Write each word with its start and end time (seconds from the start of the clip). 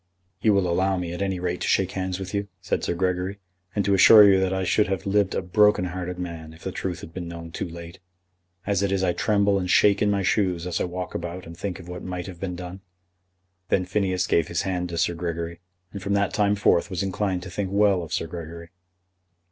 "You 0.41 0.55
will 0.55 0.67
allow 0.67 0.97
me, 0.97 1.13
at 1.13 1.21
any 1.21 1.39
rate, 1.39 1.61
to 1.61 1.67
shake 1.67 1.91
hands 1.91 2.17
with 2.17 2.33
you," 2.33 2.47
said 2.59 2.83
Sir 2.83 2.95
Gregory, 2.95 3.37
"and 3.75 3.85
to 3.85 3.93
assure 3.93 4.27
you 4.27 4.39
that 4.39 4.51
I 4.51 4.63
should 4.63 4.87
have 4.87 5.05
lived 5.05 5.35
a 5.35 5.43
broken 5.43 5.85
hearted 5.85 6.17
man 6.17 6.53
if 6.53 6.63
the 6.63 6.71
truth 6.71 7.01
had 7.01 7.13
been 7.13 7.27
known 7.27 7.51
too 7.51 7.69
late. 7.69 7.99
As 8.65 8.81
it 8.81 8.91
is 8.91 9.03
I 9.03 9.13
tremble 9.13 9.59
and 9.59 9.69
shake 9.69 10.01
in 10.01 10.09
my 10.09 10.23
shoes 10.23 10.65
as 10.65 10.81
I 10.81 10.85
walk 10.85 11.13
about 11.13 11.45
and 11.45 11.55
think 11.55 11.79
of 11.79 11.87
what 11.87 12.01
might 12.01 12.25
have 12.25 12.39
been 12.39 12.55
done." 12.55 12.81
Then 13.69 13.85
Phineas 13.85 14.25
gave 14.25 14.47
his 14.47 14.63
hand 14.63 14.89
to 14.89 14.97
Sir 14.97 15.13
Gregory, 15.13 15.59
and 15.91 16.01
from 16.01 16.13
that 16.15 16.33
time 16.33 16.55
forth 16.55 16.89
was 16.89 17.03
inclined 17.03 17.43
to 17.43 17.51
think 17.51 17.69
well 17.71 18.01
of 18.01 18.11
Sir 18.11 18.25
Gregory. 18.25 18.71